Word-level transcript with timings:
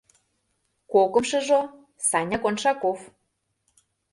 —Кокымшыжо— 0.91 1.59
Саня 2.09 2.37
Коншаков... 2.43 2.99